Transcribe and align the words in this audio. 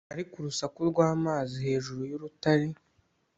Ariko 0.13 0.33
urusaku 0.37 0.79
rwamazi 0.91 1.55
hejuru 1.65 2.01
yurutare 2.09 2.67